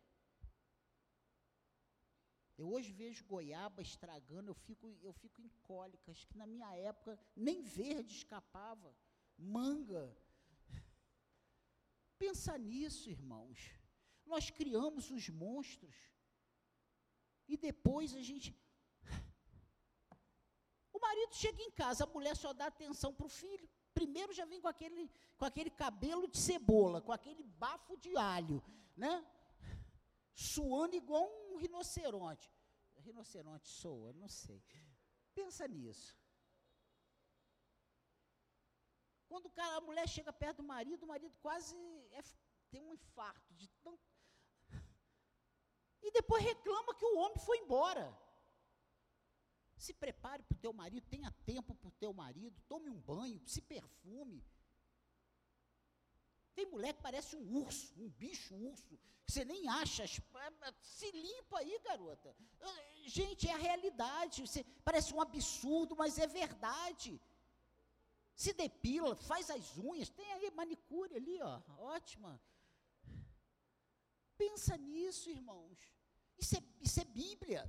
[2.57, 7.19] Eu hoje vejo goiaba estragando, eu fico, eu fico em cólicas, que na minha época
[7.35, 8.95] nem verde escapava.
[9.37, 10.15] Manga.
[12.17, 13.71] Pensa nisso, irmãos.
[14.25, 15.95] Nós criamos os monstros.
[17.47, 18.51] E depois a gente
[21.13, 23.67] marido chega em casa, a mulher só dá atenção para o filho.
[23.93, 28.61] Primeiro já vem com aquele, com aquele cabelo de cebola, com aquele bafo de alho,
[28.97, 29.13] né?
[30.33, 32.51] Suando igual um rinoceronte.
[33.07, 34.63] Rinoceronte soa, não sei.
[35.35, 36.17] Pensa nisso.
[39.27, 41.75] Quando cara, a mulher chega perto do marido, o marido quase
[42.11, 42.21] é,
[42.71, 43.97] tem um infarto de tão.
[46.05, 48.05] E depois reclama que o homem foi embora.
[49.83, 53.41] Se prepare para o teu marido, tenha tempo para o teu marido, tome um banho,
[53.53, 54.41] se perfume.
[56.55, 60.05] Tem mulher que parece um urso, um bicho urso, que você nem acha.
[60.81, 62.33] Se limpa aí, garota.
[63.17, 64.47] Gente, é a realidade.
[64.47, 67.19] Você, parece um absurdo, mas é verdade.
[68.33, 71.61] Se depila, faz as unhas, tem aí manicure ali, ó,
[71.97, 72.41] ótima.
[74.37, 75.77] Pensa nisso, irmãos.
[76.37, 77.61] Isso é, isso é Bíblia.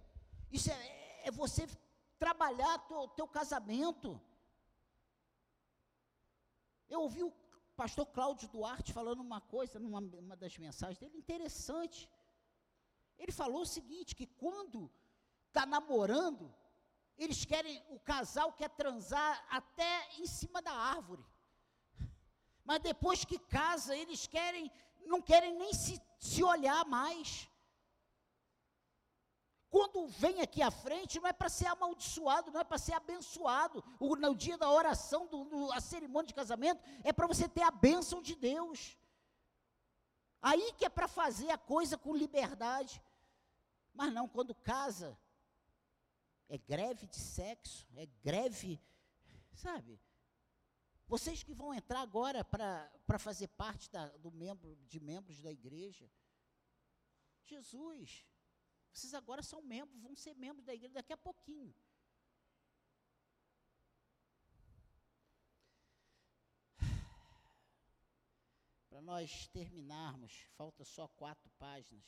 [0.53, 1.67] Isso é, é você
[2.19, 4.21] trabalhar teu, teu casamento.
[6.89, 7.33] Eu ouvi o
[7.77, 12.09] pastor Cláudio Duarte falando uma coisa, numa uma das mensagens dele, interessante.
[13.19, 14.91] Ele falou o seguinte: que quando
[15.49, 16.55] está namorando,
[17.17, 21.25] eles querem, o casal quer transar até em cima da árvore.
[22.65, 24.71] Mas depois que casa, eles querem,
[25.07, 27.49] não querem nem se, se olhar mais.
[29.75, 33.83] Quando vem aqui à frente, não é para ser amaldiçoado, não é para ser abençoado.
[33.99, 37.63] O, no dia da oração, do, do, a cerimônia de casamento, é para você ter
[37.63, 38.97] a bênção de Deus.
[40.41, 43.03] Aí que é para fazer a coisa com liberdade.
[43.93, 45.19] Mas não, quando casa,
[46.49, 48.81] é greve de sexo, é greve,
[49.55, 50.01] sabe?
[51.09, 56.09] Vocês que vão entrar agora para fazer parte da, do membro, de membros da igreja,
[57.43, 58.25] Jesus,
[58.95, 61.75] vocês agora são membros, vão ser membros da igreja daqui a pouquinho.
[68.89, 72.07] Para nós terminarmos, falta só quatro páginas.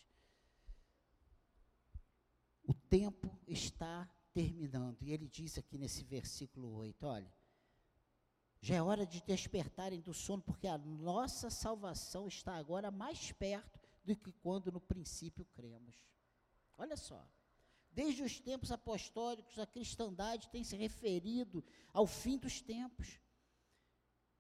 [2.62, 5.02] O tempo está terminando.
[5.02, 7.34] E ele diz aqui nesse versículo 8: olha,
[8.60, 13.80] já é hora de despertarem do sono, porque a nossa salvação está agora mais perto
[14.04, 16.06] do que quando no princípio cremos.
[16.76, 17.26] Olha só.
[17.90, 23.18] Desde os tempos apostólicos, a cristandade tem se referido ao fim dos tempos.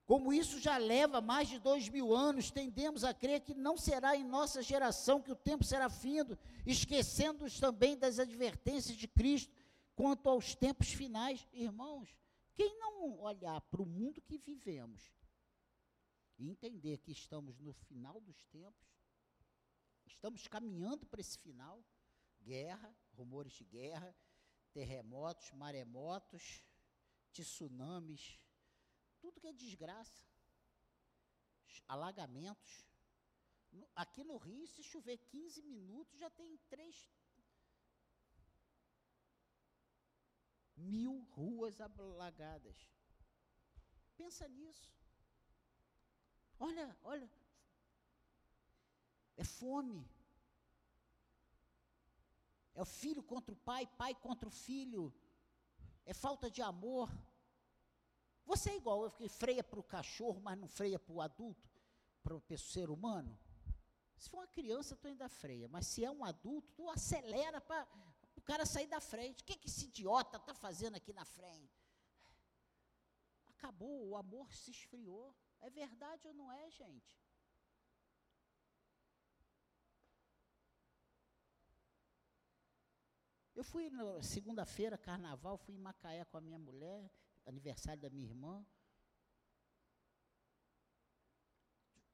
[0.04, 4.14] Como isso já leva mais de dois mil anos, tendemos a crer que não será
[4.14, 9.52] em nossa geração que o tempo será findo, esquecendo-nos também das advertências de Cristo
[9.96, 11.48] quanto aos tempos finais.
[11.52, 12.14] Irmãos,
[12.54, 15.10] quem não olhar para o mundo que vivemos
[16.38, 18.86] e entender que estamos no final dos tempos,
[20.06, 21.82] estamos caminhando para esse final
[22.52, 22.88] guerra,
[23.18, 24.14] rumores de guerra,
[24.72, 26.44] terremotos, maremotos,
[27.32, 28.40] tsunamis,
[29.20, 30.22] tudo que é desgraça.
[31.88, 32.72] Alagamentos.
[33.94, 36.96] Aqui no Rio, se chover 15 minutos, já tem três
[40.76, 42.76] mil ruas alagadas.
[44.16, 44.90] Pensa nisso.
[46.58, 47.30] Olha, olha.
[49.36, 50.08] É fome.
[52.76, 55.02] É o filho contra o pai, pai contra o filho.
[56.04, 57.10] É falta de amor.
[58.44, 61.68] Você é igual, que freia para o cachorro, mas não freia para o adulto,
[62.22, 63.36] para o ser humano.
[64.18, 67.88] Se for uma criança, tu ainda freia, mas se é um adulto, tu acelera para
[68.36, 69.42] o cara sair da frente.
[69.42, 71.82] O que, que esse idiota está fazendo aqui na frente?
[73.46, 75.34] Acabou, o amor se esfriou.
[75.62, 77.18] É verdade ou não é, gente?
[83.56, 87.10] Eu fui na segunda-feira, carnaval, fui em Macaé com a minha mulher,
[87.46, 88.62] aniversário da minha irmã.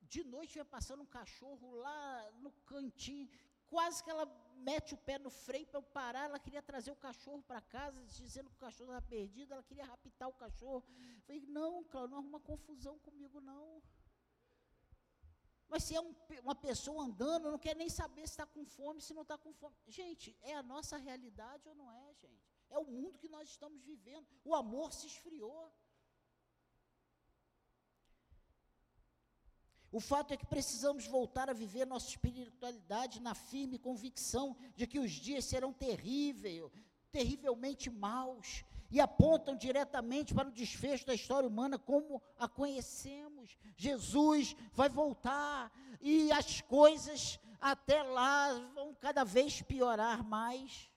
[0.02, 3.28] De noite ia passando um cachorro lá no cantinho,
[3.66, 4.24] quase que ela
[4.54, 6.26] mete o pé no freio para eu parar.
[6.26, 9.84] Ela queria trazer o cachorro para casa, dizendo que o cachorro estava perdido, ela queria
[9.84, 10.84] raptar o cachorro.
[11.16, 13.82] Eu falei, não, Cláudio, não arruma confusão comigo, não.
[15.72, 19.00] Mas se é um, uma pessoa andando, não quer nem saber se está com fome,
[19.00, 19.74] se não está com fome.
[19.86, 22.44] Gente, é a nossa realidade ou não é, gente?
[22.68, 24.26] É o mundo que nós estamos vivendo.
[24.44, 25.72] O amor se esfriou.
[29.90, 34.98] O fato é que precisamos voltar a viver nossa espiritualidade na firme convicção de que
[34.98, 36.70] os dias serão terríveis,
[37.10, 38.62] terrivelmente maus,
[38.92, 43.56] e apontam diretamente para o desfecho da história humana como a conhecemos.
[43.74, 50.90] Jesus vai voltar e as coisas até lá vão cada vez piorar mais.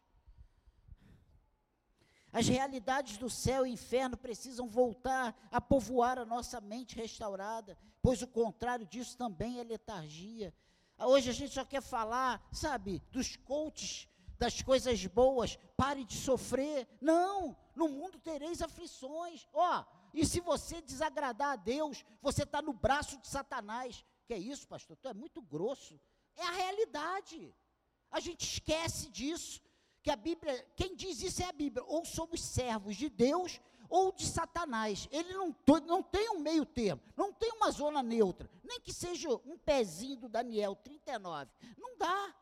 [2.33, 8.21] As realidades do céu e inferno precisam voltar a povoar a nossa mente restaurada, pois
[8.21, 10.53] o contrário disso também é letargia.
[10.99, 16.85] Hoje a gente só quer falar, sabe, dos coaches, das coisas boas, pare de sofrer.
[16.99, 19.47] Não, no mundo tereis aflições.
[19.53, 24.03] Ó, oh, e se você desagradar a Deus, você está no braço de Satanás.
[24.26, 24.97] Que é isso, pastor?
[24.97, 25.99] Tu é muito grosso.
[26.36, 27.53] É a realidade.
[28.09, 29.61] A gente esquece disso
[30.01, 33.59] que a Bíblia, quem diz isso é a Bíblia, ou somos servos de Deus
[33.89, 35.07] ou de Satanás.
[35.11, 35.55] Ele não,
[35.86, 40.17] não tem um meio termo, não tem uma zona neutra, nem que seja um pezinho
[40.17, 41.51] do Daniel 39.
[41.78, 42.36] Não dá.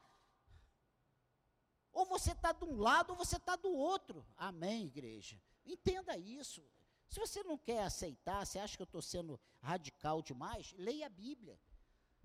[1.93, 4.25] Ou você está de um lado ou você está do outro.
[4.35, 5.39] Amém, igreja?
[5.65, 6.63] Entenda isso.
[7.07, 11.09] Se você não quer aceitar, você acha que eu estou sendo radical demais, leia a
[11.09, 11.59] Bíblia.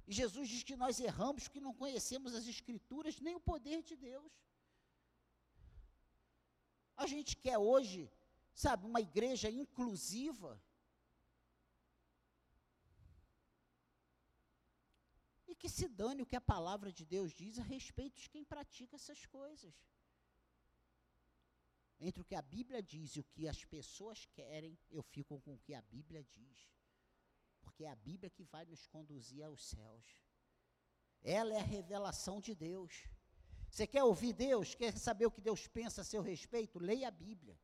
[0.07, 3.95] E Jesus diz que nós erramos porque não conhecemos as Escrituras nem o poder de
[3.95, 4.33] Deus.
[6.97, 8.11] A gente quer hoje,
[8.55, 10.61] sabe, uma igreja inclusiva.
[15.59, 18.97] Que se dane o que a palavra de Deus diz a respeito de quem pratica
[18.97, 19.75] essas coisas.
[22.01, 25.55] Entre o que a Bíblia diz e o que as pessoas querem, eu fico com
[25.55, 26.71] o que a Bíblia diz.
[27.61, 30.07] Porque é a Bíblia que vai nos conduzir aos céus.
[31.23, 33.09] Ela é a revelação de Deus.
[33.69, 34.77] Você quer ouvir Deus?
[34.77, 36.79] Quer saber o que Deus pensa a seu respeito?
[36.79, 37.59] Leia a Bíblia.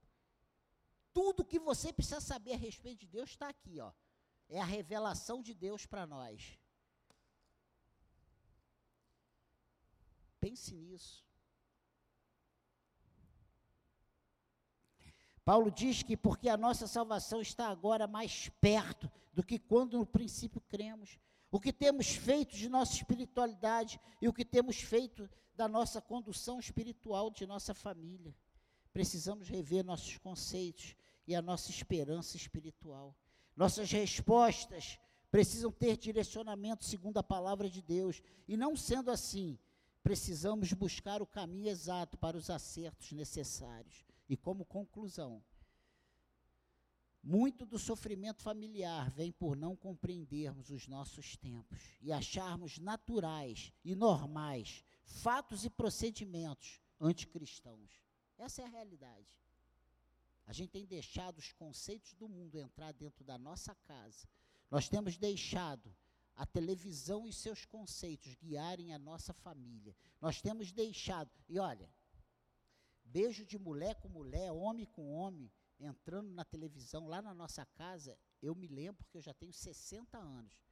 [1.13, 3.93] Tudo que você precisa saber a respeito de Deus está aqui, ó.
[4.49, 6.59] É a revelação de Deus para nós.
[10.45, 11.25] Pense nisso.
[15.43, 20.05] Paulo diz que porque a nossa salvação está agora mais perto do que quando no
[20.05, 21.19] princípio cremos.
[21.51, 26.61] O que temos feito de nossa espiritualidade e o que temos feito da nossa condução
[26.61, 28.37] espiritual de nossa família.
[28.93, 30.95] Precisamos rever nossos conceitos
[31.27, 33.17] e a nossa esperança espiritual.
[33.57, 34.99] Nossas respostas
[35.31, 38.23] precisam ter direcionamento segundo a palavra de Deus.
[38.47, 39.59] E não sendo assim,
[40.05, 44.05] precisamos buscar o caminho exato para os acertos necessários.
[44.29, 45.43] E como conclusão,
[47.23, 53.95] muito do sofrimento familiar vem por não compreendermos os nossos tempos e acharmos naturais e
[53.95, 57.91] normais fatos e procedimentos anticristãos.
[58.37, 59.41] Essa é a realidade.
[60.47, 64.29] A gente tem deixado os conceitos do mundo entrar dentro da nossa casa.
[64.71, 65.97] Nós temos deixado
[66.35, 69.95] a televisão e seus conceitos guiarem a nossa família.
[70.21, 71.89] Nós temos deixado, e olha,
[73.05, 78.19] beijo de mulher com mulher, homem com homem, entrando na televisão lá na nossa casa,
[78.43, 80.65] eu me lembro porque eu já tenho 60 anos.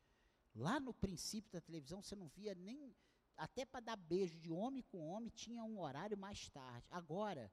[0.55, 2.95] Lá no princípio da televisão você não via nem
[3.37, 6.87] até para dar beijo de homem com homem tinha um horário mais tarde.
[6.91, 7.51] Agora,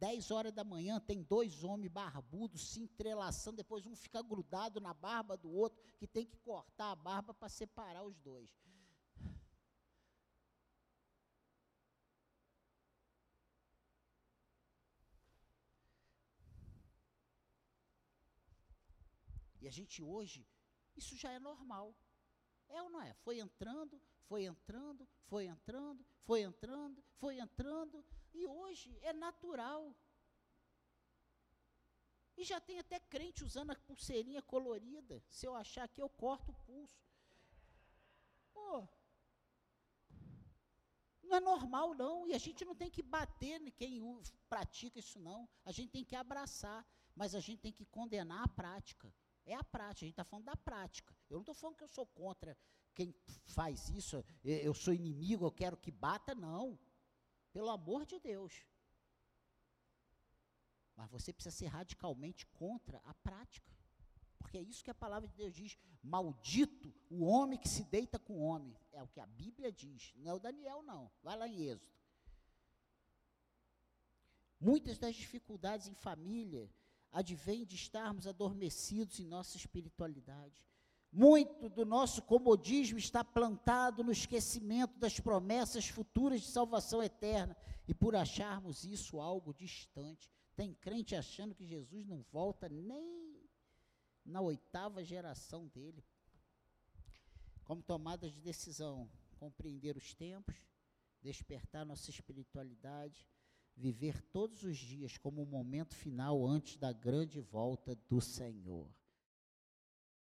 [0.00, 4.94] 10 horas da manhã, tem dois homens barbudos se entrelaçando, depois um fica grudado na
[4.94, 8.50] barba do outro, que tem que cortar a barba para separar os dois.
[19.60, 20.46] E a gente hoje,
[20.96, 21.94] isso já é normal.
[22.70, 23.12] É ou não é?
[23.12, 29.94] Foi entrando, foi entrando, foi entrando, foi entrando, foi entrando, e hoje é natural.
[32.36, 35.22] E já tem até crente usando a pulseirinha colorida.
[35.28, 37.04] Se eu achar que eu corto o pulso.
[38.52, 38.88] Pô,
[41.22, 42.26] não é normal, não.
[42.26, 44.00] E a gente não tem que bater em quem
[44.48, 45.48] pratica isso, não.
[45.64, 46.86] A gente tem que abraçar.
[47.14, 49.12] Mas a gente tem que condenar a prática.
[49.44, 51.14] É a prática, a gente está falando da prática.
[51.28, 52.56] Eu não estou falando que eu sou contra
[52.94, 53.14] quem
[53.46, 56.78] faz isso, eu sou inimigo, eu quero que bata, não.
[57.52, 58.64] Pelo amor de Deus.
[60.96, 63.70] Mas você precisa ser radicalmente contra a prática.
[64.38, 68.18] Porque é isso que a palavra de Deus diz: maldito o homem que se deita
[68.18, 68.76] com o homem.
[68.92, 71.10] É o que a Bíblia diz, não é o Daniel, não.
[71.22, 72.00] Vai lá em Êxodo.
[74.60, 76.70] Muitas das dificuldades em família
[77.10, 80.69] advêm de estarmos adormecidos em nossa espiritualidade.
[81.12, 87.56] Muito do nosso comodismo está plantado no esquecimento das promessas futuras de salvação eterna
[87.88, 90.30] e por acharmos isso algo distante.
[90.54, 93.40] Tem crente achando que Jesus não volta nem
[94.24, 96.04] na oitava geração dele.
[97.64, 100.56] Como tomada de decisão, compreender os tempos,
[101.20, 103.26] despertar nossa espiritualidade,
[103.74, 108.88] viver todos os dias como um momento final antes da grande volta do Senhor.